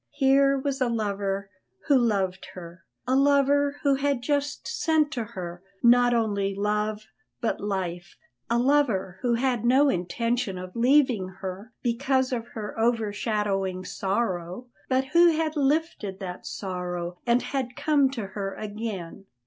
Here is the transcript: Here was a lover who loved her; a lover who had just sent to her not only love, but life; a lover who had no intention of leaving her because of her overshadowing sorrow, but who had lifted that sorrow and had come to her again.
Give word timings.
Here 0.15 0.57
was 0.57 0.81
a 0.81 0.89
lover 0.89 1.51
who 1.85 1.95
loved 1.95 2.47
her; 2.55 2.85
a 3.05 3.15
lover 3.15 3.77
who 3.83 3.93
had 3.93 4.23
just 4.23 4.67
sent 4.67 5.11
to 5.11 5.23
her 5.23 5.61
not 5.83 6.11
only 6.11 6.55
love, 6.55 7.05
but 7.39 7.59
life; 7.61 8.17
a 8.49 8.57
lover 8.57 9.19
who 9.21 9.35
had 9.35 9.63
no 9.63 9.89
intention 9.89 10.57
of 10.57 10.75
leaving 10.75 11.27
her 11.41 11.71
because 11.83 12.33
of 12.33 12.47
her 12.55 12.75
overshadowing 12.79 13.85
sorrow, 13.85 14.65
but 14.89 15.05
who 15.13 15.27
had 15.37 15.55
lifted 15.55 16.17
that 16.19 16.47
sorrow 16.47 17.19
and 17.27 17.43
had 17.43 17.75
come 17.75 18.09
to 18.09 18.25
her 18.29 18.55
again. 18.55 19.27